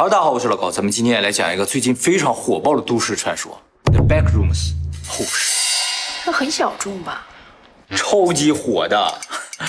[0.00, 4.70] Hello，大家好，我是老高，咱们今天来讲一个最近非常火爆的都市传说，The Backrooms
[5.08, 7.26] 后室，这很小众吧？
[7.96, 9.12] 超级火的，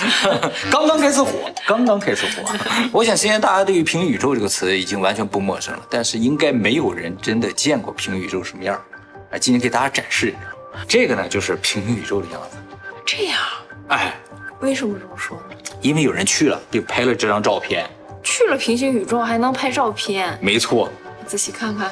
[0.70, 2.48] 刚刚开始火，刚刚开始火。
[2.92, 8.80] 我想现在大家对于平行宇宙这个词已经完全不陌生了，但是应该没有人真的见过平行宇宙什么样。
[9.32, 10.32] 哎，今天给大家展示，
[10.86, 12.56] 这个呢就是平行宇宙的样子。
[13.04, 13.36] 这样，
[13.88, 14.14] 哎，
[14.60, 15.56] 为什么这么说呢？
[15.80, 17.84] 因为有人去了，并拍了这张照片。
[18.22, 20.38] 去了平行宇宙还能拍照片？
[20.40, 20.90] 没错，
[21.26, 21.90] 仔细看看，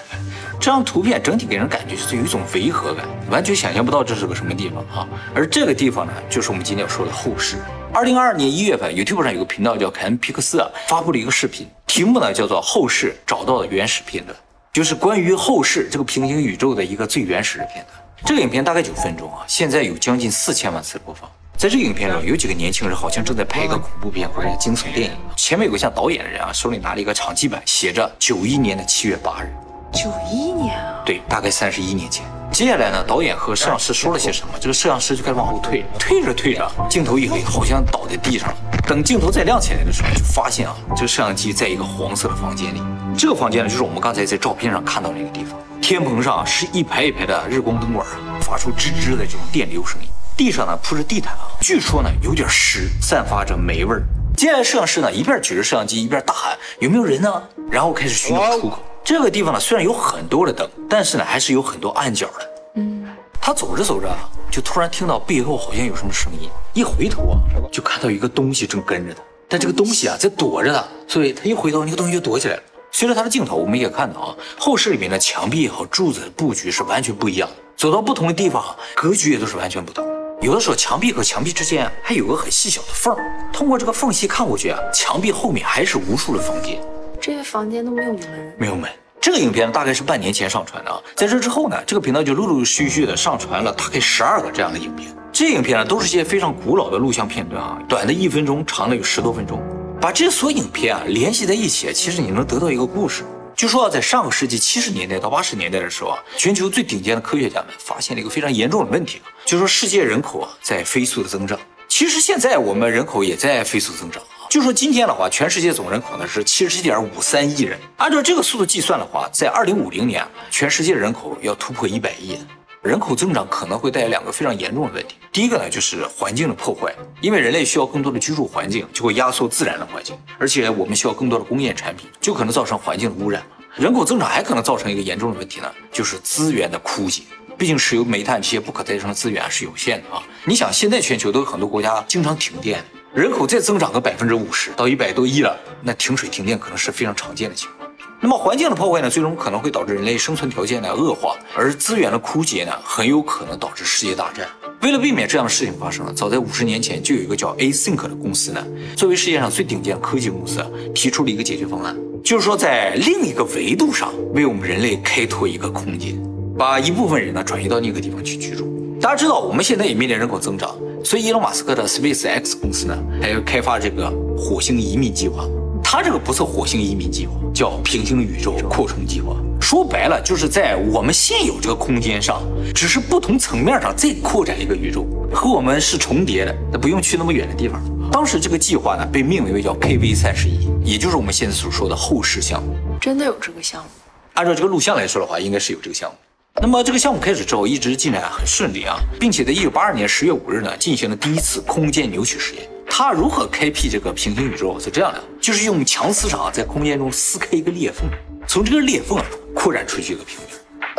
[0.60, 5.08] 这张图片整体给人感觉就是有一种违和感，完全想象不到这是个什么地方啊。
[5.34, 7.56] 而这个地方呢，就是我们今天要说的后世。
[7.92, 14.36] 二零二二年一月份，YouTube 上有个频道叫凯恩皮克斯啊，发布了一个视频，题目呢叫做《后世找到的原始片段》，
[14.72, 17.98] 就是关于后世这个平行宇宙的一个最原始的片段。
[18.26, 21.30] 这个影片大概九分钟啊，现在有将近四千万次播放。
[21.58, 25.16] 在这个影片中，有几个年轻人好像正在拍一个恐怖片或者惊悚电影。
[25.34, 29.52] 前面有个像导演的人啊，手里拿了一个场记本，写着九一年的七月八日。
[29.92, 31.02] 九一年啊？
[31.04, 32.24] 对，大概三十一年前。
[32.52, 34.54] 接下来呢，导演和摄像师说了些什么？
[34.60, 38.56] 这个摄像师就开始往后退，退着退着，镜头一黑，好像倒在地上了。
[38.86, 42.80] 等镜头再亮起来的时候，就发现啊，这个摄像机在一个黄色的房间里。
[43.18, 45.58] 这个房间呢，就是我们刚才在照片上看到那个地方。
[45.82, 50.08] 天棚上是一排一排的日光灯管啊，发出吱吱的这种电流声音。
[50.38, 54.04] 地上呢铺着地毯啊，据说呢有点湿，散发着霉味儿。
[54.36, 57.42] 接下来摄像师呢一边举着摄像机一边大喊有没有人呢？
[57.68, 58.78] 然后开始寻找出口。
[59.02, 62.50] 这个地方呢虽然有很多的灯，但是呢还是有很多暗角的。
[62.76, 63.04] 嗯，
[63.40, 64.08] 他走着走着
[64.48, 72.62] 就突然听到背后好像有什么声音，一回头啊就看到一个东西正跟着他，但这个东西啊在躲着他，所以他一回头那个东西就躲起来了。
[72.92, 80.06] 随着他的镜头，我们也看到啊后室里面的墙壁和柱子的布局是完全不一样的，走到不同的地方，格局也都是完全不同。
[80.40, 83.16] 有的时候墙壁和墙壁之间还有个很细小的缝
[83.52, 86.80] 通过这个缝隙看过去啊，墙壁后面还是无数的房间。
[87.20, 88.88] 这些房间都没有门，没有门。
[89.20, 95.12] 这个影片大概是半年前上传的啊，在这之后呢，这个频道就陆陆续续的上传了大概十二个这样的影片。
[95.32, 99.60] 这影片呢，都是些非常古老的录像片段啊，短的一分钟，长的有十多分钟。
[100.00, 103.24] 把这些所影片啊联系在一起，其实你能得到一个故事。
[103.58, 111.58] 据说啊在上个世纪七十年代到八十年代的时候啊，全球最顶尖的科学家们发现了一个非常严重的问题，就说世界人口啊在飞速的增长。
[111.88, 114.22] 其实现在我们人口也在飞速增长。
[114.48, 117.76] 就说今天的话，全世界总人口呢是七十七点五三亿人。
[117.96, 122.38] 按照这个速度计算的话，在二零五零年，全世界人口要突破一百亿。
[122.80, 125.16] 人口增长可能会带来两个非常严重的问题。
[125.32, 133.42] 第一个呢，就是环境的破坏，因为人类需要更多的居住环境，就会压缩自然的环境，而且我们需要更多的工业产品，就可能造成环境的污染。
[133.74, 137.24] 人口增长还可能造成一个严重的问题呢，就是资源的枯竭。
[137.56, 140.22] 毕竟石油、煤炭这些不可再生的资源是有限的啊。
[140.44, 142.80] 你想，现在全球都有很多国家经常停电，
[143.12, 147.87] 人口再增长个百分之五十到一百多亿了，那停水停电可能是非常常见的情况。
[148.20, 154.44] 那么环境的破坏呢，最终可能会导致人类生存条件的恶化，而资源的枯竭呢，很有可能导致世界大战。
[154.82, 166.20] 为了避免这样的事情发生，早在五十年前就有一个叫 Async 的公司呢，作为世界上最顶尖科技公司，提出了一个解决方案，就是说在另一个维度上为我们人类开拓一个空间，
[166.58, 168.66] 把一部分人呢转移到那个地方去居住。
[169.00, 175.44] 大家知道，我们现在也面临人口增长，所以伊隆马斯克的 SpaceX 公司呢，还要开发这个火星移民计划。
[175.90, 179.34] 他这个不是火星移民计划，叫平行宇宙扩充计划。
[179.58, 182.42] 说白了，就是在我们现有这个空间上，
[182.74, 187.80] 只是不同层面上再扩展一个宇宙，和我们是重叠的，那不用去那么远的地方。
[188.12, 192.76] 当时这个计划呢，被命名为叫 KV 三十一，也就是我们现在所说的后世项目。
[193.00, 193.88] 真的有这个项目？
[194.34, 196.16] 按照这个录像来说的话，应该是有这个项目。
[196.60, 202.68] 那么这个项目开始之后，一直进展很顺利啊，并且在一九八二年十月五日呢，进行了第一次空间扭曲实验。
[202.90, 204.78] 他如何开辟这个平行宇宙？
[204.80, 208.08] 是这样的，就是用强磁场在空间中撕开一个裂缝，
[208.48, 210.48] 从这个裂缝啊扩展出去一个平面。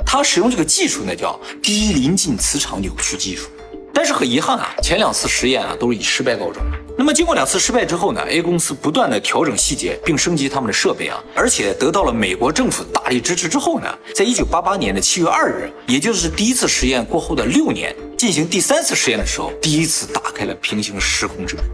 [0.05, 3.49] 他使用这个技术呢，叫低临近磁场扭曲技术。
[3.93, 6.61] 但是很遗憾啊，前两次实验啊都是以失败告终。
[6.97, 21.65] 那么经过两次失败之后呢，A 公司不断的调整细节，并升级他们的设备啊，而且得到了美国政府大力支持之后呢，在一九八八年的七月二日，也就是第一次实验过后的六年，进行第三次实验的时候，第一次打开了平行时空之门。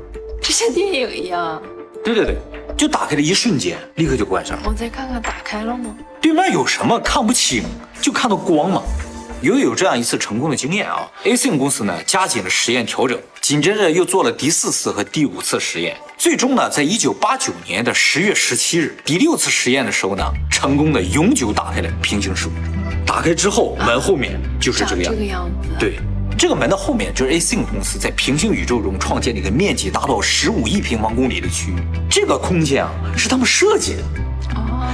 [0.46, 1.60] 就像电影一样，
[2.04, 2.38] 对对对，
[2.78, 4.64] 就打开的一瞬间，立刻就关上了。
[4.68, 5.98] 我再看看，打开了吗？
[6.22, 7.64] 对面有什么看不清，
[8.00, 8.84] 就看到光嘛。
[9.42, 22.54] 由于有这样一次成功的经验啊，Async 公司呢加紧了实验调整，紧接着又做了第四次和第五次实验，最终呢，在一九八九年的十月十七日，第六次实验的时候呢，成功的永久打开了平行时空。
[23.04, 25.20] 打开之后，门后面就是这个样子。
[25.20, 25.70] 这个样子。
[25.80, 25.98] 对。
[26.38, 31.76] 这个门的后面就是 Async 公司在平行宇宙中创建了一个面积达到十五亿平方公里的区域。
[32.10, 34.04] 这个空间啊是他们设计的，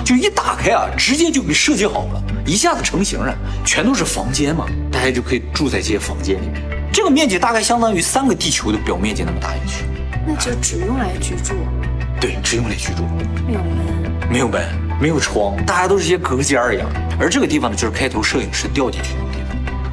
[0.06, 3.36] 就一打开啊，直接就给设计好了，一下子成型了，
[3.66, 6.62] 全都是房间嘛，大家就可以住在这些房间里面。
[6.94, 9.84] 这个面积大概相当于三个地球的表面积那么大一区。
[10.28, 11.56] 那就只用来居住，
[12.20, 13.04] 对，只用来居住，
[13.48, 14.30] 没有门。
[14.30, 14.64] 没有门，
[15.02, 16.88] 没有窗，大家都是些隔间儿一样。
[17.20, 19.20] 而这个地方呢，就是开头摄影师掉进去的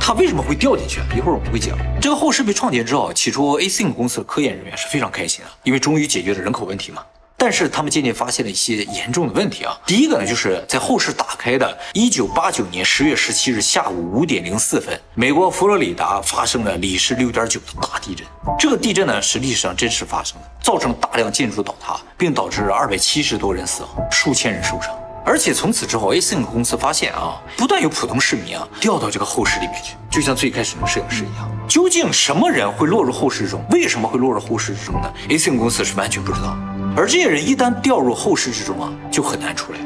[0.08, 0.14] 它。
[0.14, 1.06] 为什么会掉进去啊？
[1.14, 1.76] 一会儿我们会讲。
[2.00, 7.02] 这个后室被创建之后，起初 Async 公司的科研人员是非常开心啊，因为终于解决了人口问题嘛。
[7.36, 9.78] 但是他们渐渐发现了一些严重的问题啊。
[9.86, 18.26] 第一个呢，就是在后室打开的1989年10月17日下午5点04分，美国佛罗里达发生了里氏6.9的大地震。
[18.58, 24.90] 这个地震呢是历史上真实发生的，造成大量建筑倒塌，并导致270多人死亡，数千人受伤。
[25.24, 31.50] 而且从此之后，Async 公司发现啊，不断有普通市民啊掉到这个后室里面去，就像最开始那个摄影师一样。
[31.68, 33.62] 究竟什么人会落入后室之中？
[33.70, 36.56] 为什么会落入后室之中呢？Async 公司是完全不知道。
[36.96, 39.78] 而这些人一旦掉入后室之中啊，就很难出来。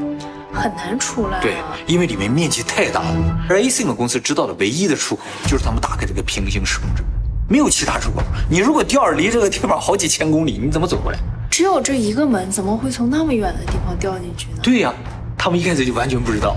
[0.55, 1.41] 很难出来、啊。
[1.43, 1.57] 对，
[1.87, 3.47] 因为里面面积太大了。
[3.49, 7.11] 而 Async 公司知道的唯一的出口就是他们打开这个平行时空之门，
[7.49, 8.23] 没有其他出口。
[8.49, 11.19] 你如果掉着离这个地方好几千公里，你怎么走过来？
[11.51, 14.59] 只有这一个门，怎么会从那么远的地方掉进去呢？
[14.63, 14.95] 对呀、
[15.45, 16.57] 他们一开始就完全不知道，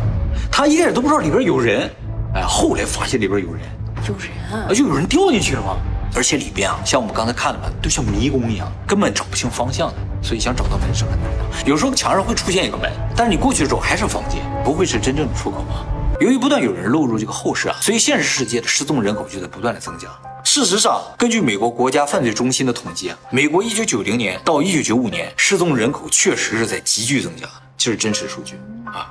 [0.52, 1.90] 他一开始都不知道里边有人，
[2.36, 3.64] 哎，后来发现里边有人，
[4.08, 4.74] 有人啊啊，！
[4.76, 5.76] 就有人掉进去了吗？
[6.14, 11.68] 而且里边啊，像我们刚才看的嘛，都像迷宫一样，根本找不清方向的，所以想找到门是很难的。
[11.68, 15.82] 有时候墙上会出现一个门，但是你过去之后还是房间，不会是真正的出口啊。
[16.22, 20.08] 由于不断有人落入这个后室啊，所以现实世界的失踪人口就在不断的增加。
[20.44, 28.54] 事实上，根据美国国家犯罪中心的统计啊，美国1990年到1995年失踪人口确实是在急剧增加，这是真实数据
[28.86, 29.10] 啊。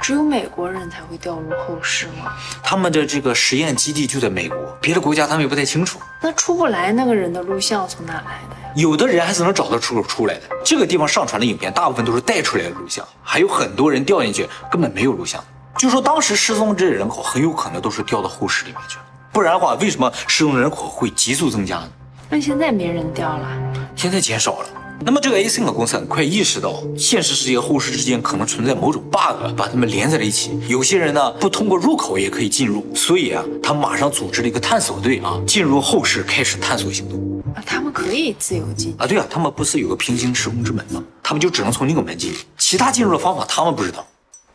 [0.00, 2.32] 只有美国人才会掉入后室吗？
[2.62, 5.98] 他们的这个实验基地就在美国，别的国家他们也不太清楚。
[6.20, 8.72] 那出不来那个人的录像从哪来的呀？
[8.74, 10.42] 有的人还是能找到出口出来的。
[10.62, 15.42] 这个地方上传的影片大部分都是带出来的录像，还有很多人掉进去根本没有录像。
[15.78, 21.88] 就说当时失踪的这些人口很有可能都是掉到后室里面去了，不然的话，为什么失踪人口会急速增加呢？
[22.28, 23.48] 那现在没人掉了，
[23.96, 24.68] 现在减少了。
[25.00, 30.58] 那么这个 Async 公司很快意识到，现实世界后世之间可能存在某种 bug，把它们连在了一起。
[30.68, 37.42] 有些人呢不通过入口也可以进入，所以啊，他马上组织了一个探索队啊，进入后世开始探索行动。
[37.54, 38.94] 啊，他们可以自由进。
[38.98, 41.02] 啊，对啊，他们不是有个平行时空之门吗？
[41.22, 44.06] 他们就只能从那个门进，其他进入的方法他们不知道。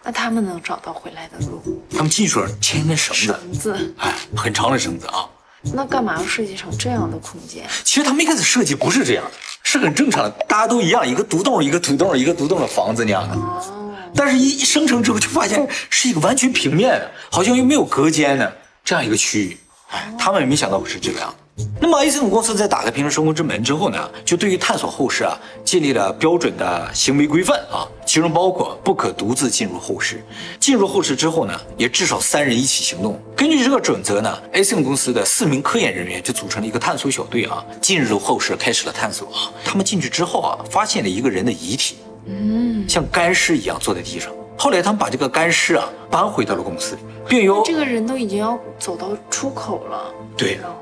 [0.03, 1.83] 那他们能找到回来的路？
[1.91, 3.93] 他们进去了牵一根绳子，绳子？
[3.97, 5.29] 哎，很长的绳子啊。
[5.73, 7.67] 那干嘛要设计成这样的空间？
[7.83, 9.31] 其实他们一开始设计不是这样的，
[9.71, 13.35] 是很正常的，大家都一样，一个独栋一个独栋一个独栋的房子那样的。
[13.35, 18.51] 哦，但是，一一生成之后就发现是一个完全平面的，好像又没有隔间的
[18.83, 19.55] 这样一个区域。
[19.91, 21.67] 哎，他们也没想到会是这个样子。
[21.79, 30.25] 那么 Async 公司在打开平行时空之门之后呢，就对于探索后世啊建立了标准的行为规范啊，其中包括不可独自进入后室，
[30.59, 33.21] 进入后室之后呢，也至少三人一起行动。
[33.35, 39.53] 根据这个准则呢，Async 公司的四名科研人员就组成了一个探索小队啊，进入后室开始了探索啊。
[39.63, 44.31] 他们进去之后啊，发现了一个人的遗体，嗯，像干尸一样坐在地上。
[44.57, 50.55] 后来他们把这个干尸啊搬回到了公司里，并由这个人都已经要走到出口了，对。
[50.55, 50.77] 然后。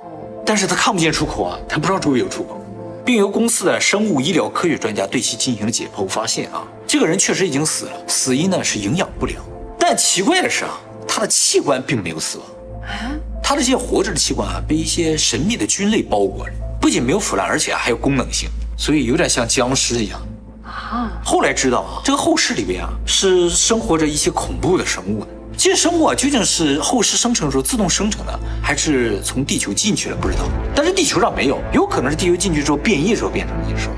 [0.46, 2.62] 但是他看不见出口啊，他不知道周围有出口，
[3.08, 9.42] 并由公司的生物医疗科学专家对其进行了解剖，发现啊，这个人确实已经死了，死因呢是营养不良。
[9.80, 10.78] 但奇怪的是啊，
[11.08, 12.46] 他的器官并没有死亡，
[12.82, 20.20] 啊，他的这些活着的器官啊被一些神秘的菌类包裹着，不仅没有腐烂，而且还有功能性，所以有点像僵尸一样。
[20.66, 25.28] 啊，后来知道啊，这个后室里边啊是生活着一些恐怖的生物的。
[25.58, 30.16] 这些生物啊，究竟是后世生成的时候自动生成的，还是从地球进去了？
[30.16, 30.42] 不知道。
[30.76, 33.90] 但是地球上没有，有可能是地球进去之后变异时候变成的野兽。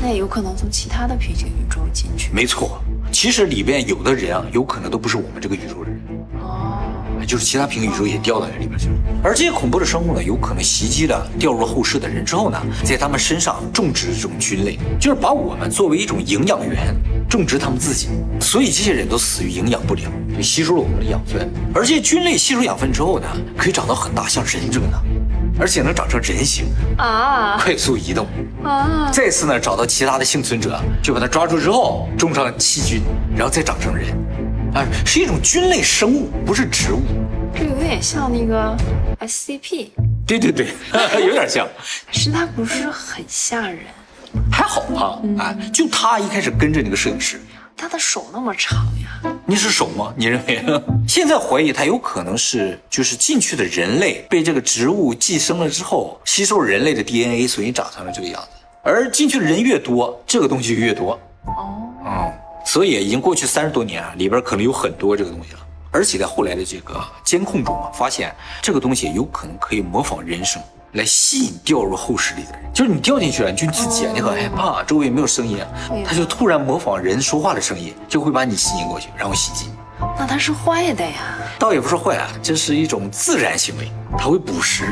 [0.00, 2.30] 那也有可能从其他的平行宇宙进去。
[2.32, 2.82] 没错，
[3.12, 5.93] 其实里边有的人啊，有可能都不是我们这个宇宙人，
[7.24, 8.94] 哦，就是其他平行宇宙也掉到这里边去了。
[9.22, 16.94] 而这些恐怖的生物呢，有可能袭击了掉入后世的人之后呢，在他们身上种植这种菌类，就是把我们作为一种营养源，
[17.28, 18.08] 种植他们自己。
[18.40, 21.50] 所以这些人都死于营养不良，就吸收了我们的养分。
[21.74, 23.26] 而这些菌类吸收养分之后呢，
[23.56, 25.02] 可以长到很大，像人这么大，
[25.58, 26.66] 而且能长成人形，
[26.98, 28.26] 啊快速移动。
[28.62, 29.10] 啊！
[29.12, 33.02] 再次呢，找到其他的幸存者，就把它抓住之后种上细菌，
[33.36, 34.06] 然后再长成人，
[34.74, 37.00] 啊，是一种菌类生物，不是植物。
[37.56, 38.76] 这有点像那个
[39.20, 39.90] SCP，
[40.26, 40.66] 对对对，
[41.24, 41.68] 有点像，
[42.10, 43.78] 是它不是很吓人，
[44.50, 47.40] 还好吧、哎，就他一开始跟着那个摄影师，
[47.76, 50.12] 它的手那么长呀，你是手吗？
[50.16, 50.60] 你认为？
[51.06, 58.48] 现在怀疑他有可能是就是进去的人类被这个植物寄生了之后，吸收了人类的 DNA，所以长成了这个样子。
[58.82, 61.12] 而进去的人越多，这个东西就越多。
[61.46, 62.32] 哦，嗯，
[62.64, 65.58] 所以已经过去三十多年啊，里边可能有很多这个东西了。
[65.90, 70.60] 而且在后来的这个监控中啊，发现这个东西有可能可以模仿人声
[70.94, 72.60] 来吸引掉入后室里的人。
[72.74, 75.68] 就是你掉进去了，你就自己啊，你很害怕，周围没有声音啊，
[76.04, 79.66] 他就突然模仿人说话的声音，就会把你吸引过去，然后袭击。
[80.18, 81.38] 那他是坏的呀？
[81.60, 84.86] 倒也不是坏啊，这是一种自然行为，它会捕食。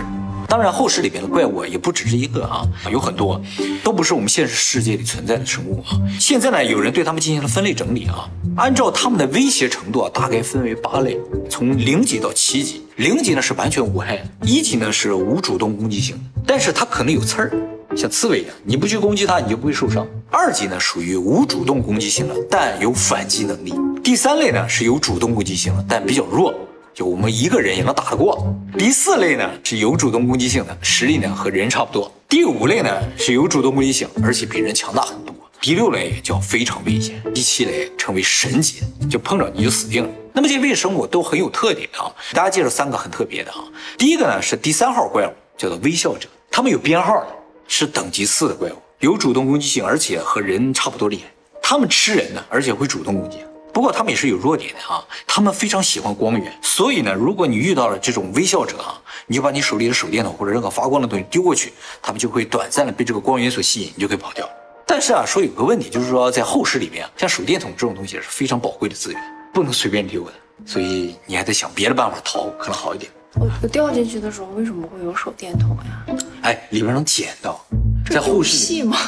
[0.52, 3.40] 当然，后世里边的怪物也不只是一个啊，有很多，
[3.82, 5.96] 都不是我们现实世界里存在的生物啊。
[6.20, 11.18] 现在呢，有人对他们进行了分类整理啊，按照他们的威胁程度啊，大概分为八类，
[11.48, 12.82] 从零级到七级。
[12.96, 17.50] 零级呢是完全无害的，一级呢是无主动攻击性，但是它可能有刺儿，
[17.96, 20.06] 像刺猬一样，你不去攻击它，你就不会受伤。
[20.30, 23.72] 二级呢属于无主动攻击性的，但有反击能力。
[24.04, 26.54] 第三类呢是有主动攻击性的，但比较弱。
[26.94, 28.54] 就我们一个人也能打得过。
[28.78, 32.12] 第四类呢是有主动攻击性的，实力呢和人差不多。
[32.28, 35.34] 第五类呢是有主动攻击性，而且比人强大很多。
[35.60, 37.22] 第六类叫非常危险。
[37.32, 40.10] 第七类称为神级，就碰着你就死定了。
[40.32, 43.58] 那么这些微生物都很有特点啊，大家记住三个很特别的啊。
[43.96, 47.28] 第一个呢是第三号怪物，叫做微笑者，他们有编号的，
[47.68, 51.24] 是等级四的怪物，有主动攻击性，而且和人差不多厉害。
[51.62, 53.38] 他们吃人呢，而且会主动攻击。
[53.72, 64.48] 不过他们也是有弱点的啊，他们非常喜欢光源，所以呢，如果你遇到了这种微笑者啊，你就把你手里的手电筒或者任何发光的东西丢过去，他们就会短暂的被这个光源所吸引，你就可以跑掉。
[64.86, 69.20] 但是啊，说有个问题，就是说在后世里面，像手电筒这种东西是非常宝贵的资源，
[69.54, 70.32] 不能随便丢的，
[70.66, 73.10] 所以你还得想别的办法逃，可能好一点。
[73.36, 76.16] 我我掉进去的时候为什么会有手电筒呀？
[76.42, 77.64] 哎，里边能捡到，
[78.10, 78.98] 在后世戏吗？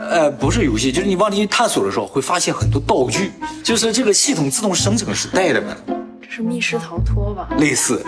[0.00, 3.32] 呃，不是游戏，就是你往里探索的时候会发现很多道具，
[3.62, 5.68] 就是这个系统自动生成是带的嘛。
[6.20, 7.48] 这是密室逃脱吧？
[7.58, 8.04] 类似，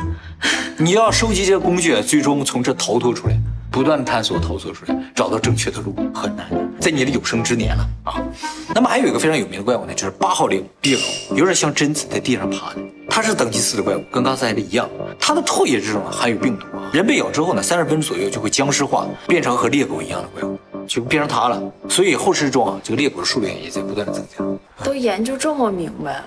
[0.76, 3.38] 你要收集这些工具，最终从这逃脱出来，
[3.70, 6.46] 不断探索逃脱出来，找到正确的路很难，
[6.80, 8.20] 在你的有生之年了啊。
[8.74, 11.02] 那么还有一个非常有名的怪物呢，就是八号猎物猎狗，
[11.36, 14.88] 有点像贞子在地上爬的，它是等级四的怪物，跟刚才的一样，
[15.18, 20.58] 它的唾液之中含有病毒啊，人被咬之后呢，三十分钟左右就会僵尸化，变成和猎狗一样的怪物。
[20.86, 24.84] 就变成它了，所以后世中啊，这个猎狗的数量也在不断的增加。
[24.84, 26.24] 都研究这么明白了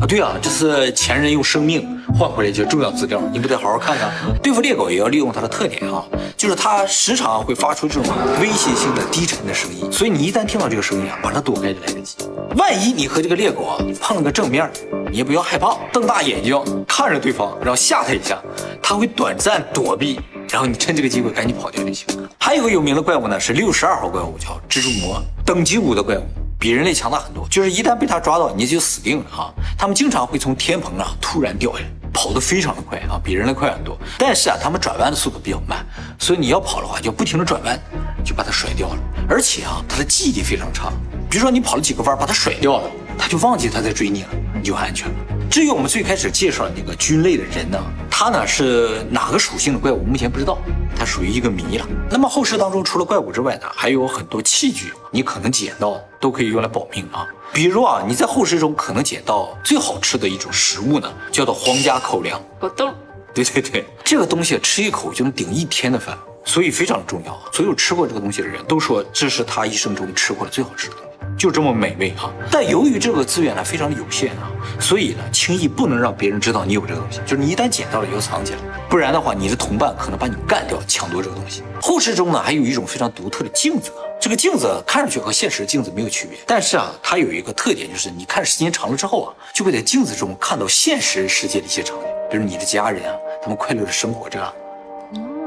[0.00, 0.06] 啊？
[0.08, 1.86] 对啊，这是前人用生命
[2.18, 4.10] 换回来一些重要资料，你不得好好看看？
[4.42, 6.04] 对付猎狗也要利用它的特点啊，
[6.36, 12.16] 就是它时常会发出这种威胁性的低沉的声音，所以你一旦听到这个声音啊，把它躲开就来得及。
[12.56, 14.68] 万一你和这个猎狗啊碰了个正面，
[15.10, 18.40] 你也不要害怕，瞪大眼睛看着对方，然后吓它一下，
[18.80, 20.20] 它会短暂躲避。
[20.54, 22.06] 然后你趁这个机会赶紧跑掉就行。
[22.38, 26.22] 还有个有名的怪物呢，是六十二号怪物，叫蜘蛛魔，等级五的怪物，
[26.60, 27.44] 比人类强大很多。
[27.50, 29.52] 就是一旦被它抓到，你就死定了啊。
[29.76, 33.98] 他们经常会从天棚啊突然掉下来，跑得非常的快啊，比人类快很多。
[34.16, 35.84] 但是啊，他们转弯的速度比较慢，
[36.20, 37.76] 所以你要跑的话，就不停的转弯，
[38.24, 38.98] 就把它甩掉了。
[39.28, 40.92] 而且啊，它的记忆力非常差。
[41.28, 45.14] 比如说你跑了几个弯，把它甩掉了，它就忘记它在追你了，你就安全了。
[45.54, 47.78] 至于我们最开始介绍的那个菌类的人呢，
[48.10, 50.02] 他呢是哪个属性的怪物？
[50.02, 50.58] 目前不知道，
[50.98, 51.86] 他属于一个谜了。
[52.10, 57.24] 那么后世当中，除了怪物之外呢，还有很多器具，你可能捡到都可以用来保命啊。
[57.52, 62.92] 比如啊，你在后世中可能捡到最好吃的一种食物呢，叫做皇家口粮果冻。
[63.32, 67.38] 对对对，这个东西吃一口就能顶一天的饭，所以非常重要。
[67.52, 71.10] 所有吃过这个东西的人都说，这是他一生中吃过的最好吃的东西。
[71.38, 78.58] 就这么美味哈，但由于这个资源呢非常的有限啊，所以呢轻易不能让别人知道你有这个东西，就是你一旦捡到了，要藏起来，
[78.88, 81.62] 不然的话你的同伴可能把你干掉，抢夺这个东西。
[81.80, 94.54] 后世中呢还有一种非常独特的镜子，这个镜子看上去和现实镜子没有区别，但是啊它有一个特点，就是你看时间长了之后啊，就会在镜子中看到现实世界的一些场景，比如你的家人啊，他们快乐的生活着，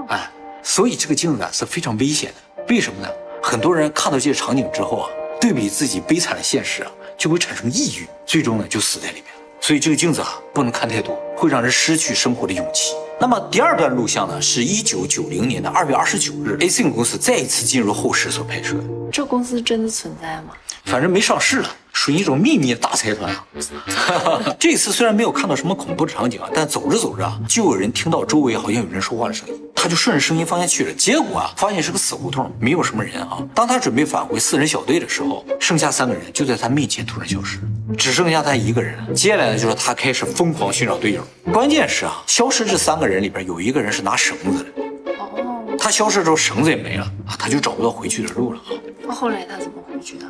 [0.09, 0.29] 哎，
[0.67, 3.07] 所以这个镜子啊是非常危险的，为什么呢？
[3.41, 5.09] 很多人看到这些场景之后啊。
[5.39, 9.41] 对比自己悲惨的现实啊，就会产生抑郁，最终呢就死在里面了。
[9.61, 12.93] 所以这个镜子啊不能看太多，会让人失去生活的勇气。
[13.19, 18.75] 那么第二段录像呢，是一九九零年的二月二十九日，A N 公司再一次进入后室所拍摄。
[19.11, 20.53] 这公司真的存在吗？
[20.85, 23.35] 反正没上市了，属于一种秘密大财团。
[24.59, 30.93] 这次虽然没有看到什么恐怖的场景啊，但走着走着啊，就有人听到周围好像有人说话的声音，他就顺着声音方向去了。
[30.93, 33.39] 结果啊，发现是个死胡同，没有什么人啊。
[33.55, 37.59] 当他准备返回四人小队的时候，剩下三个人就在他面前突然消失，
[37.97, 38.95] 只剩下他一个人。
[39.15, 41.23] 接下来呢，就是他开始疯狂寻找队友。
[41.51, 44.69] 关键是啊，消失这三个人里边有一个人是拿绳子的。
[45.17, 45.65] 哦。
[45.79, 48.69] 他消失之后，绳子也没了啊，他就找不到回去的路了啊。
[49.01, 50.25] 那后来他怎么回去的？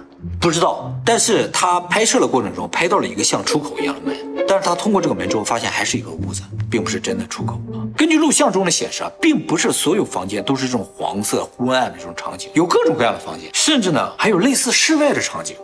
[0.47, 7.59] 不知道，但是他拍摄的过程中拍到了一个像出口一样的门，但是他通过这个门之后发现还是一个屋子，并不是真的出口。
[7.97, 15.57] 根据录像中的显示啊，并不是所有房间都是这种黄色昏暗的这种场景，有各种各样的房间，甚至呢还有类似室外的场景。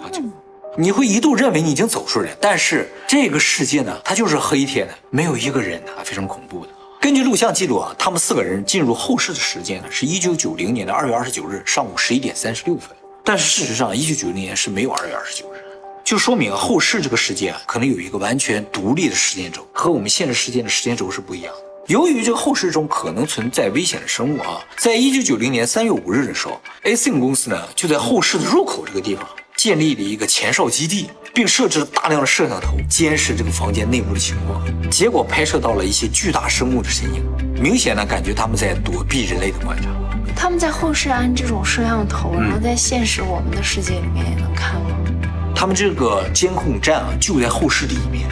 [0.00, 0.32] 场景，
[0.78, 6.72] 你会一度认为你已经走出来，但是这个世界呢，它就是黑天的，没有一个人呢，非常恐怖的。
[6.98, 12.96] 根据录像记录啊，他们四个人进入后室的时间呢，是一九九零年的二月二十九日上午十一点三十六分。
[13.24, 15.58] 但是事实上，一九九零年是没有二月二十九日，
[16.04, 21.60] 就说明后世这个世界，可能有一个完全独立的时间轴，和我们现实时间的时间轴是不一样的。
[21.86, 29.28] 由于这个后世中可能存在危险的生物啊，在一九九零年三月五日的时候，Asim 公司呢就在后世的入口这个地方。
[29.54, 34.90] 建立了一个前哨基地，并设置了大量的摄像头监视这个房间内部的情况。
[34.90, 37.22] 结果拍摄到了一些巨大生物的身影，
[37.62, 39.88] 明显呢感觉他们在躲避人类的观察。
[40.42, 44.88] 他们在后世安这种摄像头，然后在现实我们的世界里面也能看吗？
[45.54, 48.28] 他们这个监控站啊就在后室里面。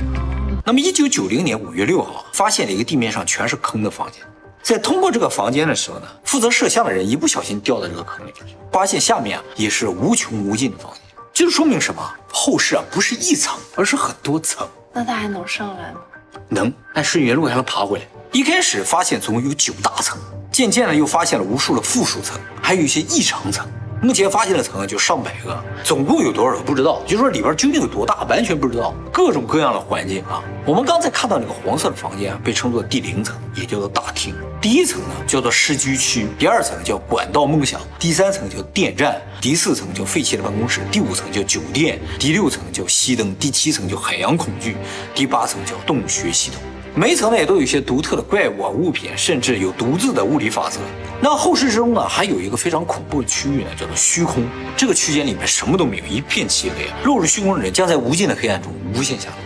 [0.67, 4.21] 那么，一九九零年五月六号，发现了一个地面上全是坑的房间。
[4.61, 8.33] 在通过这个房间的时候呢，负责摄像的人一不小心掉到这个坑里
[8.73, 11.01] 发现下面啊也是无穷无尽的房间。
[11.33, 12.03] 这就说明什么？
[12.33, 14.67] 后世啊不是一层，而是很多层。
[14.93, 16.01] 那他还能上来吗？
[16.49, 18.05] 能，按顺原路还能爬回来。
[18.33, 20.19] 一开始发现总共有九大层，
[20.51, 23.67] 渐渐的又发现了无数的附属层，还有一些异常层。
[24.03, 27.03] 目前发现的层就上百个，总共有多少不知道。
[27.07, 28.95] 就说里边究竟有多大，完全不知道。
[29.13, 34.35] 各种各样的环境啊，我们刚才看到那个黄色的房间啊，被称作第零层，也叫做大厅。
[34.59, 44.77] 第一层呢叫做市居区，第二层叫管道梦想，第三层叫电站，第四层叫废弃的办公室，第五层叫酒店，第六层叫熄灯，第七层叫海洋恐惧，
[45.15, 46.63] 第八层叫洞穴系统。
[46.97, 50.81] 每一层呢也都有一些独特的怪物啊、物品，甚至有独自的物理法则。
[51.23, 54.45] 那后世之中呢，还有一个非常恐怖的区域呢，叫做虚空。
[54.77, 56.91] 这个区间里面什么都没有，一片漆黑。
[57.05, 59.37] 落入虚空的人将在无尽的黑暗中无限下落。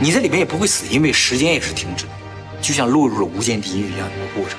[0.00, 2.10] 你在里面也不会死，因为时间也是停止的，
[2.60, 4.58] 就像落入了无间地狱一样的一个过程，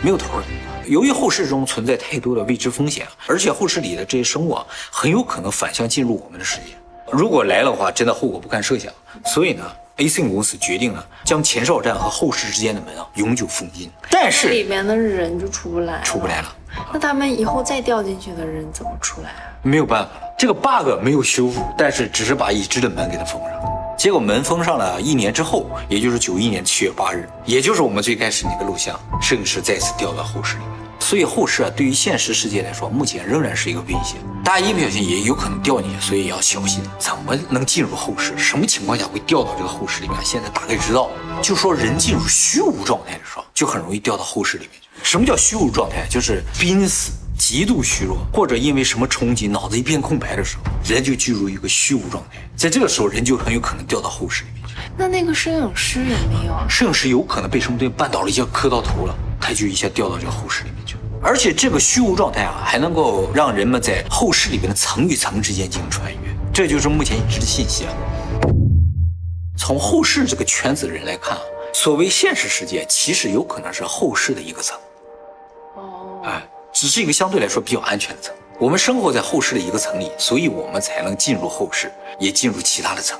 [0.00, 0.44] 没有头的。
[0.86, 6.74] 由于后世中存在太多的未知风险，而且后世里的这些生物啊，很有可能反向进入我们的世界。
[7.10, 8.92] 如果来的话，真的后果不堪设想。
[9.24, 9.64] 所以呢。
[9.96, 10.28] A.C.
[10.28, 16.56] 公司决定了将前哨站和后室之间的门啊永久封印，但是里面的人就出不来，出不来了。
[16.92, 19.54] 那他们以后再掉进去的人怎么出来啊？
[19.62, 23.50] 没有办法，这个 bug 没有修复，但是只是把已知的门给它封上。
[23.96, 30.83] 结果门封上了一年之后，也就是九一年七月八日，也就是我们最开始那个录像，摄影师再次掉到后室里面。
[31.04, 34.16] 所以后世啊，对于现实世界来说，目前仍然是一个危险。
[34.42, 36.82] 大家一不小心也有可能掉进去，所以要小心。
[36.98, 38.32] 怎么能进入后世？
[38.38, 40.18] 什么情况下会掉到这个后世里面？
[40.24, 41.10] 现在大概知道，
[41.42, 44.88] 就说人进入虚无状态的时候，就很容易掉到后世里面去。
[45.02, 46.06] 什么叫虚无状态？
[46.08, 52.48] 就是濒死、极度虚弱，或者因为什么冲击，脑子一片空白的时候，人就进入一个虚无状态。
[52.56, 54.74] 在这个时候，人就很有可能掉到后世里面去。
[54.96, 56.56] 那那个摄影师有没有？
[56.66, 60.83] 摄影师有可能被什么东西绊倒了，一下磕到头了，他就一下掉到这个后室里面。
[61.26, 66.18] 而且这个虚无状态啊，还能够让人们在后世里边的层与层之间进行穿越，
[66.52, 67.92] 这就是目前已知的信息啊。
[69.56, 74.78] 从后世这个圈子的人来看啊，所谓现实世界其实有可能是后世的一个层，
[75.76, 78.34] 哦，哎，只是一个相对来说比较安全的层。
[78.58, 83.18] 我们生活在后世的一个层里，所以我们才能进入后世，也进入其他的层。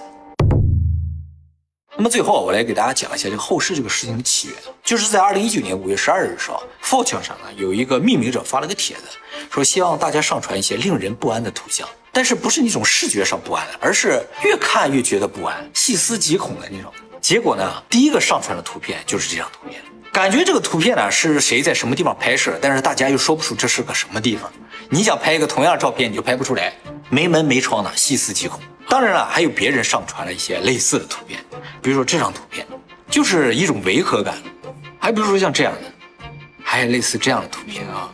[1.96, 4.56] 那么最后，我来给大家讲一下这个后世这个事情的起源。
[4.82, 9.02] 就是在二零一九年五月十二日的时候 f o r e 上呢有一个命名者发了个帖子，
[9.48, 16.92] 说希望大家上传一些令人不安的图像，但是不是那种视觉上不安，而是越看越觉得不安、细思极恐的那种。
[17.20, 19.80] 结果呢，第一个上传的图片就是这张图片，
[20.12, 24.52] 感觉这个图片呢是谁在什么地方拍摄，但是大家又说不出这是个什么地方。
[24.90, 26.74] 你想拍一个同样的照片，你就拍不出来，
[27.08, 28.60] 没门没窗的，细思极恐。
[28.88, 31.40] 当然了，还有别人上传了一些类似的图片，
[31.82, 32.66] 比如说这张图片，
[33.10, 34.34] 就是一种违和感；
[34.98, 36.28] 还比如说像这样的，
[36.62, 38.10] 还有类似这样的图片啊。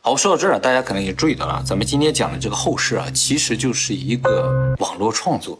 [0.00, 5.58] 好，说到这儿，大家可能也注意到了，咱们今天讲的这个后世啊，其实就是一个网络创作，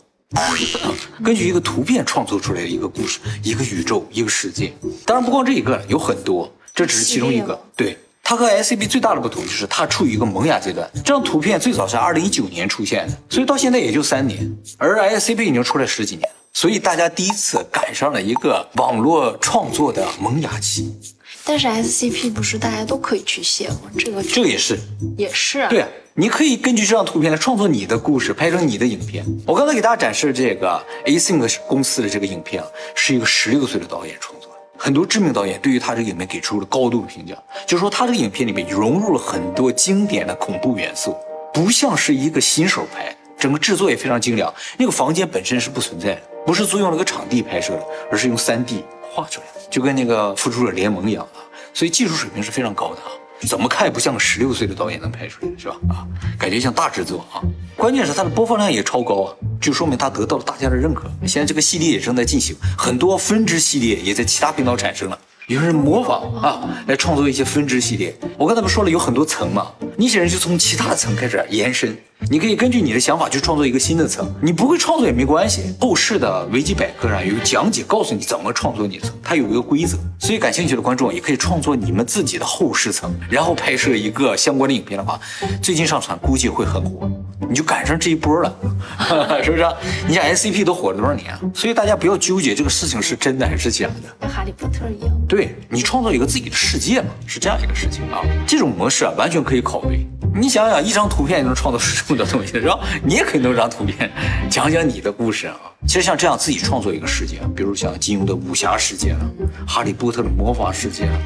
[1.23, 4.73] 根据一个图片创作出来的一个故事，一个宇宙，一个世界。
[5.05, 7.61] 当然不光这一个，有很多，这只是其中一个。
[7.77, 7.97] 对。
[8.29, 10.87] 它和 S C B 最大的不同就是它处于一个萌芽阶段。
[10.97, 14.55] 这张图片最早是二零一九年出现的，所以到现在也就三年。
[14.77, 20.95] 而 S C B 已经出来十几年，所以大家第一次赶上了一个网络创作的萌芽期。
[21.43, 23.81] 但是 S C P 不是大家都可以去写吗？
[23.99, 24.79] 这个这个也是，
[25.17, 25.67] 也是。
[25.71, 29.25] 对啊，你可以根据这张图片来创作你的故事，拍成你的影片。
[29.47, 34.38] 我刚才给大家展示这个 A s y n c 公司的这个影片啊，是一个十六岁的导演创作。
[34.79, 37.35] 很多知名导演对于他这个影片给出了高度的评价，
[37.67, 41.17] 就说他这个影片里面融入了很多经典的恐怖元素，
[41.53, 44.55] 不像是一个新手拍，整个制作也非常精良。
[44.79, 51.41] 那个房间本身是不存在的，不是租用了个场地拍摄的，而是用 3D 画出来的，就跟那个《复仇者联盟》一样的。
[51.75, 53.11] 所以技术水平是非常高的啊。
[53.47, 55.77] 怎么看也不像十六岁的导演能拍出来，是吧？
[55.89, 56.07] 啊，
[56.39, 57.41] 感觉像大制作啊。
[57.77, 61.05] 关键是它的播放量也超高啊，就说明它得到了大家的认可。
[61.27, 65.19] 现在这个系列也正在进行，很多分支系列也在其他频道产生了。
[65.47, 68.15] 有人模仿啊，来创作一些分支系列。
[68.37, 71.97] 我刚才不说了，有很多层嘛，你写人就从其他层开始延伸。
[72.31, 75.75] 你可以根据你的想法去创作一个新的层，你不会创作也没关系。
[75.81, 79.97] 后世的维基百科上有讲解，告诉你怎么创作你的层，它有一个规则。
[80.19, 85.19] 所以感兴趣的观众也可以创作你们自己的后世层，然后拍摄一个相关的影片的话，
[85.63, 87.11] 最近上传估计会很火，
[87.49, 88.55] 你就赶上这一波了，
[89.43, 89.67] 是不是？
[90.07, 91.41] 你想 S C P 都火了多少年啊？
[91.55, 95.15] 所以大家不要纠结这个事情是真的还是假的，跟哈利波特一样。
[95.27, 98.21] 对你创造一个自己的世界嘛，是这样一个事情啊。
[98.47, 100.07] 这种模式啊，完全可以考虑。
[100.35, 102.79] 你想想，一张图片就能创造出这么多东西，是吧？
[103.03, 104.11] 你也可以弄张图片，
[104.51, 105.57] 讲讲你的故事啊。
[105.87, 109.21] 其实像这样自己创作一个世界，比如像金庸的武侠世界啊，
[109.67, 111.19] 哈利波特的魔法世界了，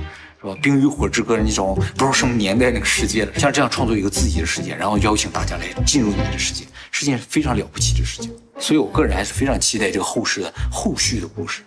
[0.43, 0.57] 是吧？
[0.61, 8.35] 冰与火之歌的那种不知道什么年代那个世界了，像这样创作一个自己的世界，然后邀请大家来进入你的世界，是件非常了不起的事情。
[8.59, 11.63] 所以我个人还是非常期待这个后世的后续的故事。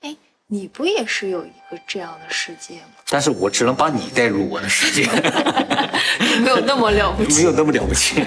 [0.00, 0.14] 哎，
[0.48, 2.98] 你不也是有一个这样的世界吗？
[3.08, 5.08] 但是我只能把你带入我的世界，
[6.42, 8.22] 没有那么了不起， 没有那么了不起。